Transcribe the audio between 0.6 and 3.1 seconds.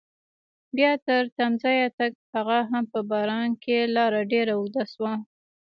بیا تر تمځایه تګ هغه هم په